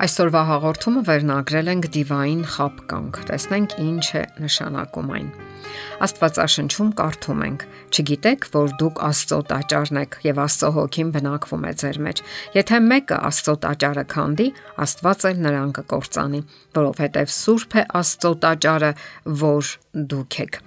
Այսօրվա 0.00 0.40
հաղորդումը 0.48 1.00
վերնագրել 1.04 1.66
ենք 1.70 1.86
Դիվային 1.92 2.44
խապկանք։ 2.48 3.18
Տեսնենք 3.28 3.72
ինչ 3.84 4.04
է 4.16 4.22
նշանակում 4.40 5.10
այն։ 5.16 5.26
Աստվածաշնչում 6.06 6.92
կարդում 7.00 7.42
ենք. 7.46 7.66
Չգիտեք, 7.92 8.46
որ 8.54 8.72
դուք 8.80 9.02
Աստծո 9.10 9.40
տաճարն 9.50 10.00
եք 10.00 10.16
եւ 10.24 10.40
Աստծո 10.46 10.72
հոգին 10.78 11.12
բնակվում 11.18 11.68
է 11.68 11.74
ձեր 11.84 12.00
մեջ։ 12.08 12.24
Եթե 12.56 12.80
մեկը 12.86 13.20
Աստծո 13.28 13.56
տաճարը 13.66 14.06
քանդի, 14.16 14.48
Աստված 14.88 15.28
էլ 15.34 15.44
նրան 15.50 15.76
կկործանի, 15.80 16.42
որովհետեւ 16.80 17.36
Սուրբ 17.36 17.76
է 17.76 17.86
Աստծո 18.00 18.34
տաճարը, 18.48 18.92
որ 19.44 19.76
դուք 20.14 20.42
եք։ 20.48 20.62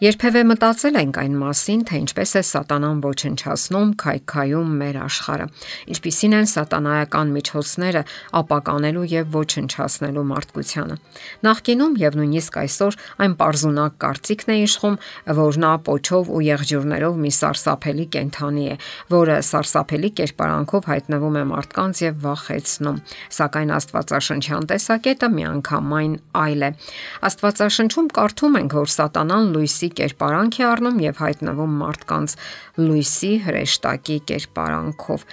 Երբևէ 0.00 0.40
մտածել 0.48 0.94
ենք 0.96 1.16
այն 1.20 1.34
մասին, 1.36 1.80
թե 1.84 1.98
ինչպես 2.00 2.30
է 2.38 2.40
սատանան 2.48 3.00
ոչնչացնում 3.04 3.88
քայքայում 4.00 4.68
մեր 4.80 4.96
աշխարհը։ 4.96 5.48
Ինչպիսին 5.92 6.36
են 6.38 6.46
սատանայական 6.48 7.34
միջոցները 7.36 8.02
ապականելու 8.40 9.04
եւ 9.12 9.36
ոչնչացնելու 9.36 10.24
մարդկությանը։ 10.30 10.96
Նախկինում 11.44 11.98
եւ 12.00 12.16
նույնիսկ 12.16 12.56
այսօր 12.64 12.96
այն 13.20 13.34
པարզունակ 13.36 13.98
կարծիքն 14.00 14.48
է 14.48 14.56
իշխում, 14.64 14.96
որ 15.36 15.60
նա 15.60 15.74
փոչով 15.84 16.32
ու 16.32 16.40
եղջյուրներով 16.48 17.20
մի 17.20 17.32
սարսափելի 17.36 18.08
կենթանի 18.16 18.64
է, 18.72 18.78
որը 19.12 19.36
սարսափելի 19.50 20.10
կերպարանքով 20.16 20.90
հայտնվում 20.94 21.36
է 21.36 21.44
մարդկանց 21.52 22.02
եւ 22.08 22.24
վախեցնում։ 22.24 23.00
Սակայն 23.36 23.76
Աստվածաշնչյան 23.76 24.70
տեսակետը 24.72 25.30
միանգամայն 25.36 26.18
այլ 26.40 26.64
է։ 26.64 26.72
Աստվածաշնչում 27.30 28.10
կարդում 28.16 28.60
ենք, 28.64 28.80
որ 28.80 28.92
սատանան 28.96 29.54
լույսի 29.60 29.89
կերպարանք 29.98 30.58
է 30.60 30.64
առնում 30.70 30.98
եւ 31.04 31.20
հայտնվում 31.24 31.76
մարդկանց 31.80 32.34
լույսի 32.80 33.32
հրեշտակի 33.46 34.18
կերպարանքով։ 34.30 35.24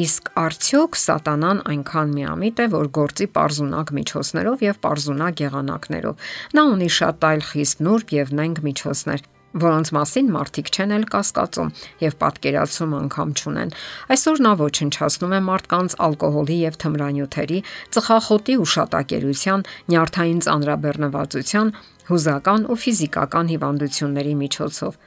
Իսկ 0.00 0.30
արդյոք 0.44 1.00
սատանան 1.00 1.64
այնքան 1.70 2.14
միամիտ 2.20 2.60
է, 2.60 2.66
որ 2.76 2.90
գործի 3.00 3.26
པարզունակ 3.30 3.92
միջոցներով 4.00 4.64
եւ 4.68 4.80
པարզունակ 4.80 5.44
եղանակներով։ 5.46 6.30
Նա 6.54 6.66
ունի 6.76 6.90
շատ 7.00 7.28
այլ 7.30 7.44
խիստ 7.50 7.84
նուրբ 7.90 8.16
եւ 8.20 8.34
նենք 8.40 8.64
միջոցներ 8.70 9.28
որոնց 9.50 9.90
մասին 9.96 10.30
մարդիկ 10.30 10.70
չեն 10.70 10.94
էլ 10.96 11.04
կասկածում 11.10 11.70
եւ 12.04 12.16
պատկերացում 12.22 12.92
անգամ 13.00 13.30
չունեն։ 13.40 13.72
Այսօր 14.14 14.42
նա 14.46 14.52
ոչնչացնում 14.60 15.34
է 15.34 15.40
մարդկանց 15.50 15.96
ալկոհոլի 16.06 16.58
եւ 16.60 16.78
թմրանյութերի, 16.84 17.58
ծխախոտի 17.96 18.54
ու 18.62 18.68
շատակերության, 18.74 19.64
նյարդային 19.90 20.40
ծանրաբեռնվածության, 20.46 21.72
հուզական 22.10 22.66
ու 22.70 22.80
ֆիզիկական 22.84 23.50
հիվանդությունների 23.54 24.34
միջոցով։ 24.44 25.00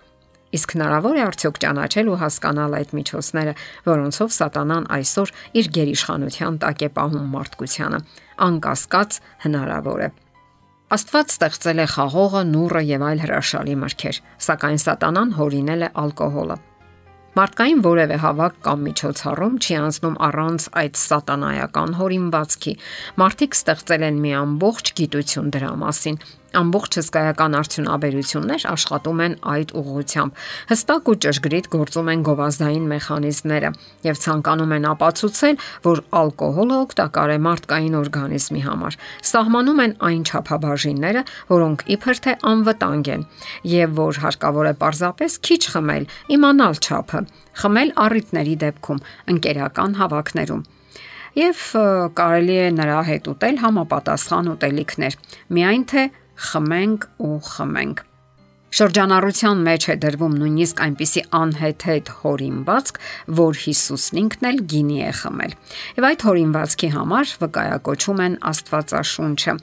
Իսկ 0.53 0.73
հնարավոր 0.78 1.16
է 1.17 1.22
արդյոք 1.25 1.55
ճանաչել 1.63 2.09
ու 2.13 2.17
հասկանալ 2.22 2.75
այդ 2.78 2.91
միջոցները, 2.94 3.53
որոնցով 3.89 4.35
սատանան 4.38 4.85
այսօր 5.00 5.33
իր 5.63 5.69
գերիշխանության 5.80 6.59
տակ 6.61 6.83
է 6.88 6.89
պահում 7.00 7.31
մարդկությանը։ 7.38 8.03
Անկասկած 8.47 9.17
հնարավոր 9.47 10.05
է։ 10.05 10.09
Աստված 10.94 11.31
ստեղծել 11.33 11.80
է 11.81 11.86
խաղողը, 11.89 12.41
նուրը 12.52 12.81
եւ 12.86 13.03
այլ 13.08 13.22
հրաշալի 13.23 13.75
մրգեր, 13.81 14.17
սակայն 14.45 14.80
սատանան 14.83 15.31
հորինել 15.39 15.85
է 15.88 15.89
ալկոհոլը։ 16.03 16.58
Մարդկային 17.33 17.80
որևէ 17.88 18.17
հավաք 18.22 18.59
կամ 18.67 18.83
միջոցառում 18.88 19.55
չի 19.58 19.77
անցնում 19.80 20.19
առանց 20.27 20.67
այդ 20.83 21.00
սատանայական 21.02 21.95
հորինվածքի։ 21.97 22.73
Մարդիկ 23.23 23.58
ստեղծել 23.58 24.05
են 24.09 24.22
մի 24.22 24.35
ամբողջ 24.44 24.94
գիտություն 25.02 25.50
դրա 25.58 25.72
մասին, 25.81 26.19
ամբողջ 26.59 26.97
հսկայական 26.99 27.55
արդյունաբերություններ 27.59 28.65
աշխատում 28.71 29.21
են 29.25 29.35
այդ 29.53 29.73
ուղղությամբ։ 29.79 30.41
Հստակ 30.71 31.09
ու 31.13 31.15
ճշգրիտ 31.25 31.69
գործում 31.73 32.11
են 32.13 32.25
գովազդային 32.27 32.85
մեխանիզմները 32.93 33.71
եւ 34.07 34.21
ցանկանում 34.23 34.75
են 34.77 34.87
ապացուցել, 34.93 35.57
որ 35.87 36.03
ալկոհոլը 36.23 36.77
օգտակար 36.83 37.33
է 37.33 37.37
մարդկային 37.47 37.97
օրգանիզմի 38.03 38.61
համար։ 38.67 38.99
Սահմանում 39.33 39.81
են 39.83 39.97
այն 40.09 40.22
չափաբաժինները, 40.29 41.25
որոնք 41.53 41.88
իբր 41.97 42.23
թե 42.23 42.38
անվտանգ 42.53 43.11
են 43.17 43.25
եւ 43.73 43.97
որ 44.03 44.22
հարկավոր 44.23 44.69
է 44.69 44.75
պարզապես 44.83 45.41
քիչ 45.47 45.61
խմել, 45.73 46.07
իմանալ 46.38 46.79
չափը։ 46.83 47.25
Խմել 47.63 47.91
առիթների 48.03 48.55
դեպքում, 48.63 49.03
ընկերական 49.33 49.99
հավաքներում 50.03 50.63
եւ 51.33 51.61
կարելի 52.17 52.57
է 52.61 52.66
նրա 52.78 52.99
հետ 53.09 53.29
ուտել 53.33 53.55
համապատասխան 53.63 54.49
ուտելիքներ։ 54.53 55.16
Միայն 55.57 55.85
թե 55.89 56.03
խմենք 56.35 57.09
ու 57.21 57.38
խմենք։ 57.49 58.03
Շրջանառության 58.73 59.59
մեջ 59.67 59.85
է 59.85 59.95
դրվում 60.01 60.35
նույնիսկ 60.41 60.79
այնպիսի 60.81 61.22
անհեթեթ 61.38 62.07
հորինվածք, 62.23 62.95
որ 63.38 63.57
Հիսուսն 63.63 64.19
ինքն 64.23 64.47
էլ 64.50 64.61
գինի 64.72 64.97
է 64.97 65.11
խմել։ 65.19 65.51
Եվ 66.00 66.07
այդ 66.09 66.25
հորինվածքի 66.25 66.89
համար 66.95 67.34
վկայակոչում 67.44 68.23
են 68.23 68.38
Աստվածաշունչը։ 68.50 69.53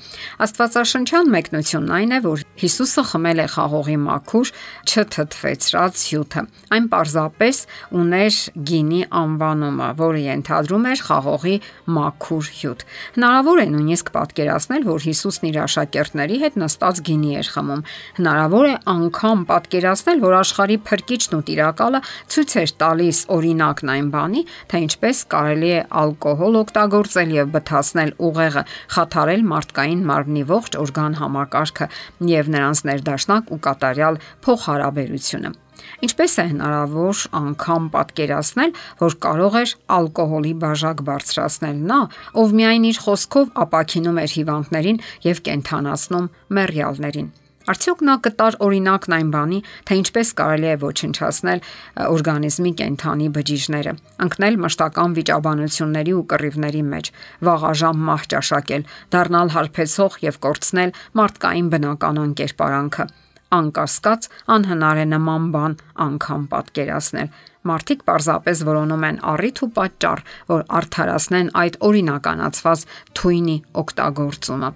Աստվածաշնչյան 0.46 1.32
մեկնությունն 1.34 1.94
այն 1.98 2.14
է, 2.14 2.20
որ 2.30 2.44
Հիսուսը 2.62 3.04
խմել 3.10 3.42
է 3.42 3.48
խաղողի 3.50 3.98
մաքուր, 4.06 4.52
չթթվեցրած 4.86 6.04
հյութը։ 6.10 6.46
Այն 6.70 6.86
պարզապես 6.94 7.60
ուներ 7.98 8.38
գինի 8.70 9.02
անվանումը, 9.10 9.90
որը 9.98 10.22
ենթադրում 10.30 10.88
էր 10.90 11.04
խաղողի 11.10 11.56
մաքուր 11.98 12.52
հյութ։ 12.60 12.86
Հնարավոր 13.18 13.58
է 13.58 13.66
նույնիսկ 13.74 14.14
պատկերացնել, 14.14 14.86
որ 14.86 15.04
Հիսուսն 15.10 15.50
իր 15.50 15.60
աշակերտների 15.66 16.40
հետ 16.46 16.60
նստած 16.60 17.02
գինի 17.10 17.32
էր 17.40 17.50
խմում։ 17.56 17.84
Հնարավոր 18.20 18.70
է 18.70 18.74
անգամ 19.00 19.44
պատկերացնել, 19.50 20.20
որ 20.24 20.34
աշխարհի 20.40 20.76
փրկիչն 20.90 21.36
ու 21.38 21.42
տիրակալը 21.50 22.00
ցույց 22.34 22.56
էր 22.60 22.74
տալիս 22.82 23.20
օրինակն 23.36 23.92
այն 23.94 24.10
բանի, 24.14 24.42
թե 24.70 24.82
ինչպես 24.86 25.22
կարելի 25.34 25.70
է 25.70 25.80
ալկոհոլ 26.02 26.60
օգտագործել 26.60 27.34
եւ 27.38 27.50
բթացնել 27.56 28.12
ուղեղը, 28.30 28.66
խաթարել 28.96 29.42
մարդկային 29.54 30.04
մարմնի 30.10 30.44
ողջ 30.50 30.78
օրգան 30.84 31.18
համակարգը 31.22 31.90
եւ 32.34 32.54
նրանց 32.56 32.84
ներդաշնակ 32.90 33.50
ու 33.50 33.60
կատարյալ 33.70 34.22
փոխհարաբերությունը։ 34.46 35.56
Ինչպես 36.04 36.34
է 36.40 36.44
հնարավոր 36.50 37.22
անգամ 37.40 37.88
պատկերացնել, 37.94 38.74
որ 39.00 39.16
կարող 39.26 39.58
էր 39.60 39.74
ալկոհոլի 39.96 40.54
բաժակ 40.64 41.02
բարձրացնել 41.08 41.82
նա, 41.90 42.00
ով 42.44 42.56
միայն 42.60 42.88
իր 42.92 43.02
խոսքով 43.06 43.52
ապակինում 43.66 44.22
էր 44.24 44.34
հիվանդներին 44.38 45.04
եւ 45.30 45.44
կենթանացնում 45.50 46.32
մեռյալներին։ 46.60 47.30
Արդյոք 47.70 48.00
նա 48.08 48.14
կտար 48.24 48.56
օրինակն 48.66 49.14
այն 49.14 49.28
բանի, 49.30 49.58
թե 49.86 49.96
ինչպես 50.00 50.30
կարելի 50.40 50.68
է 50.70 50.76
ոչնչացնել 50.82 51.60
օրգանիզմի 52.06 52.72
կենթանի 52.80 53.28
բջիջները, 53.36 53.92
ընկնել 54.26 54.58
մշտական 54.64 55.14
վիճաբանությունների 55.20 56.14
ու 56.18 56.24
կռիվների 56.32 56.82
մեջ, 56.90 57.12
վաղաժամ 57.46 58.02
մահ 58.10 58.26
ճաշակել, 58.34 58.86
դառնալ 59.14 59.54
հարբեցող 59.54 60.18
եւ 60.26 60.40
կորցնել 60.50 60.94
մարդկային 61.20 61.70
բնականon 61.76 62.34
կերպարանքը 62.40 63.06
անկասկած 63.50 64.26
անհնար 64.54 64.98
է 65.02 65.06
նման 65.10 65.46
բան 65.54 65.72
անգամ 66.06 66.42
պատկերացնել 66.50 67.30
Մարդիկ 67.68 68.04
պարզապես 68.08 68.60
որոնում 68.64 69.02
են 69.04 69.18
առիթ 69.30 69.58
ու 69.64 69.68
պատճառ, 69.76 70.22
որ 70.48 70.62
արդարացնեն 70.78 71.50
այդ 71.60 71.74
օրինականացված 71.90 72.84
թույնի 73.20 73.56
օգտագործումը։ 73.82 74.70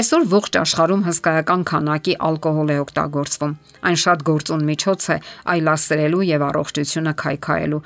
Այսօր 0.00 0.26
ողջ 0.34 0.58
աշխարհում 0.64 1.06
հսկայական 1.08 1.62
քանակի 1.70 2.16
ալկոհոլ 2.28 2.74
է 2.74 2.80
օգտագործվում։ 2.84 3.54
Այն 3.84 3.98
շատ 4.04 4.26
գործուն 4.34 4.66
միջոց 4.74 5.08
է 5.14 5.16
այլասերելու 5.54 6.26
եւ 6.34 6.46
առողջությունը 6.50 7.14
քայքայելու, 7.22 7.82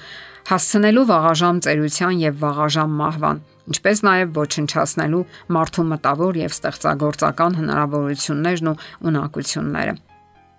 հասցնելու 0.49 1.07
վաղաժամ 1.13 1.63
ծերության 1.69 2.21
եւ 2.25 2.43
վաղաժամ 2.49 2.99
մահվան 3.05 3.47
ինչպես 3.69 4.01
նաև 4.09 4.31
ոչնչացնելու 4.39 5.25
մարդու 5.59 5.87
մտավոր 5.93 6.41
եւ 6.41 6.55
ստեղծագործական 6.57 7.59
հնարավորություններն 7.61 8.73
ու 8.73 8.79
ունակությունները։ 9.13 9.99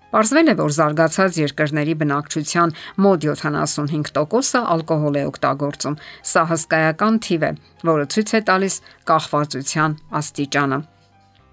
Պարզվել 0.09 0.49
է, 0.49 0.53
որ 0.57 0.71
զարգացած 0.73 1.35
երկրների 1.37 1.93
բնակչության 2.01 2.71
մոտ 3.05 3.25
75%-ը 3.29 4.61
ալկոհոլ 4.75 5.19
է 5.21 5.25
օգտագործում։ 5.29 5.97
Սա 6.29 6.45
հսկայական 6.50 7.19
թիվ 7.29 7.44
է, 7.45 7.51
որը 7.89 8.07
ցույց 8.13 8.31
է 8.39 8.41
տալիս 8.50 8.77
կախվածության 9.11 10.00
աստիճանը։ 10.19 10.79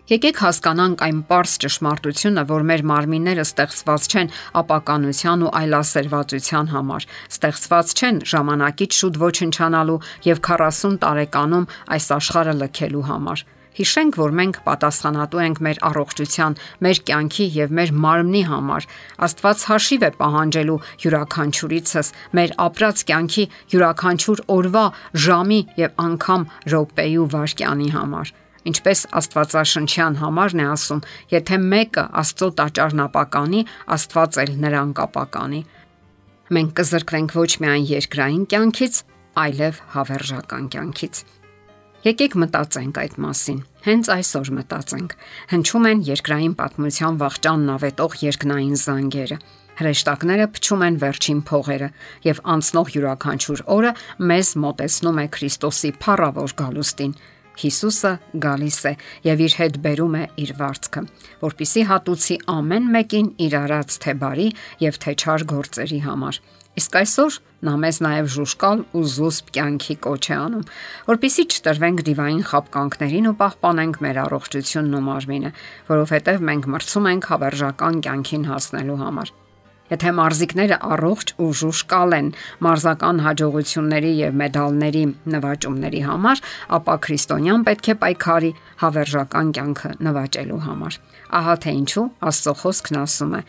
Եկեք 0.06 0.37
հասկանանք 0.38 1.00
այն 1.03 1.20
པարս 1.26 1.53
ճշմարտությունը, 1.64 2.43
որ 2.47 2.64
մեր 2.70 2.82
մարմինները 2.87 3.44
ստեղծված 3.44 4.05
չեն 4.06 4.29
ապականության 4.61 5.43
ու 5.43 5.50
այլասերվածության 5.61 6.70
համար, 6.73 7.06
ստեղծված 7.37 7.94
չեն 7.97 8.20
ժամանակից 8.32 9.00
շուտ 9.00 9.19
ոչնչանալու 9.25 9.99
եւ 10.31 10.43
40 10.47 11.00
տարեկանում 11.02 11.69
այս 11.99 12.09
աշխարհը 12.20 12.56
լքելու 12.62 13.05
համար։ 13.11 13.44
Հիշենք, 13.76 14.17
որ 14.17 14.32
մենք 14.40 14.58
պատասխանատու 14.67 15.43
ենք 15.44 15.61
մեր 15.67 15.81
առողջության, 15.90 16.56
մեր 16.87 17.00
կյանքի 17.11 17.46
եւ 17.56 17.75
մեր 17.76 17.93
մարմնի 18.06 18.43
համար։ 18.49 18.88
Աստված 19.26 19.67
հաշիվ 19.70 20.06
է 20.06 20.11
պահանջելու 20.23 20.78
յուրաքանչյուրիցս 21.05 22.11
մեր 22.40 22.56
ապրած 22.67 23.05
կյանքի 23.11 23.44
յուրաքանչյուր 23.76 24.43
օրվա, 24.56 24.87
ժամի 25.26 25.61
եւ 25.82 26.02
անգամ 26.06 26.50
րոպեի 26.73 27.17
ու 27.20 27.31
վայրկյանի 27.37 27.93
համար 28.00 28.34
ինչպես 28.67 29.05
Աստվածաշնչյան 29.20 30.17
համարն 30.23 30.62
է 30.62 30.67
ասում, 30.73 31.02
եթե 31.31 31.58
մեկը 31.70 32.05
Աստծո 32.23 32.49
տաճարն 32.61 33.02
ապականի, 33.06 33.62
Աստված 33.96 34.40
էլ 34.43 34.52
նրան 34.64 34.93
կապականի։ 34.99 35.62
Մենք 36.56 36.75
կզրկվենք 36.81 37.37
ոչ 37.38 37.50
միայն 37.62 37.88
երկրային 37.93 38.44
կյանքից, 38.50 39.00
այլև 39.46 39.81
հավերժական 39.94 40.70
կյանքից։ 40.75 41.25
Եկեք 42.06 42.35
մտածենք 42.38 42.99
այդ 43.03 43.14
մասին։ 43.19 43.56
Հենց 43.82 44.08
այսօր 44.14 44.50
մտածենք։ 44.55 45.14
Հնչում 45.50 45.87
են 45.91 46.03
երկրային 46.06 46.53
պատմության 46.61 47.17
վաղճանն 47.23 47.73
ավետող 47.75 48.12
երկնային 48.23 48.76
զանգերը։ 48.82 49.38
Հրեշտակները 49.81 50.47
փչում 50.55 50.85
են 50.87 50.99
վերջին 51.03 51.41
փողերը 51.50 51.88
եւ 52.29 52.43
անցնող 52.55 52.93
յուրաքանչյուր 52.94 53.64
օրը 53.75 53.93
մեզ 54.31 54.53
մոտեցնում 54.67 55.19
է 55.19 55.26
Քրիստոսի 55.35 55.91
փառավոր 56.06 56.55
գալուստին։ 56.62 57.17
Հիսուսը 57.62 58.12
գալիս 58.44 58.79
է 58.91 58.93
եւ 59.26 59.43
իր 59.47 59.56
հետ 59.61 59.81
բերում 59.87 60.17
է 60.17 60.25
իր 60.44 60.53
վարձքը, 60.61 61.03
որpիսի 61.47 61.82
հատուցի 61.91 62.37
ամեն 62.56 62.93
մեկին 62.97 63.32
իր 63.47 63.56
արած 63.62 63.99
թե 64.05 64.14
բարի 64.20 64.49
եւ 64.85 65.00
թե 65.06 65.17
չար 65.17 65.47
գործերի 65.56 66.00
համար։ 66.06 66.41
Իսկ 66.76 66.97
այսօր 67.00 67.37
նա 67.64 67.75
մեզ 67.81 67.99
նաև 68.05 68.26
ժուշկալ 68.35 68.82
ու 69.00 69.05
զուսպ 69.14 69.47
կյանքի 69.56 69.97
կոչ 70.05 70.25
է 70.26 70.37
անում, 70.37 70.67
որpիսի 71.06 71.47
չտրվենք 71.47 72.03
դիվային 72.11 72.44
խապկանքներին 72.50 73.31
ու 73.32 73.35
պահպանենք 73.41 73.99
մեր 74.05 74.20
առողջությունն 74.26 75.00
ու 75.00 75.02
մարմինը, 75.09 75.55
որովհետև 75.88 76.47
մենք 76.52 76.70
մրցում 76.76 77.11
ենք 77.14 77.32
հավերժական 77.32 78.00
կյանքին 78.05 78.49
հասնելու 78.52 79.00
համար։ 79.06 79.35
Եթե 79.87 80.12
մարզիկները 80.19 80.79
առողջ 80.93 81.33
ու 81.43 81.50
ժուշկալ 81.61 82.17
են 82.17 82.31
մարզական 82.67 83.21
հաջողությունների 83.27 84.12
եւ 84.21 84.38
մեդալների 84.41 85.05
նվաճումների 85.35 86.03
համար, 86.06 86.43
ապա 86.79 86.97
քրիստոնյան 87.06 87.67
պետք 87.69 87.91
է 87.93 87.97
պայքարի 88.03 88.50
հավերժական 88.83 89.53
կյանքը 89.59 89.91
նվաճելու 90.09 90.61
համար։ 90.67 90.99
Ահա 91.41 91.56
թե 91.62 91.77
ինչու 91.77 92.06
Աստծո 92.31 92.55
խոսքն 92.62 93.00
ասում 93.03 93.33
է. 93.37 93.41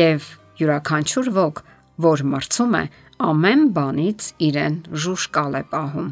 «Եվ 0.00 0.30
յուրաքանչյուր 0.60 1.30
ոք, 1.40 1.62
որ 2.06 2.24
մրցում 2.30 2.74
է, 2.80 2.84
ամեն 3.30 3.62
բանից 3.76 4.30
իրեն 4.50 4.76
ժուշկալ 5.04 5.58
է 5.60 5.62
պահում։ 5.74 6.08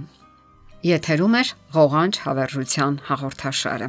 Եթերում 0.88 1.34
է 1.38 1.42
ղողանջ 1.74 2.20
հավերժության 2.26 3.00
հաղորդաշարը։ 3.08 3.88